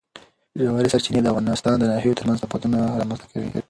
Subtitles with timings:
[0.65, 3.49] ژورې سرچینې د افغانستان د ناحیو ترمنځ تفاوتونه رامنځ ته کوي.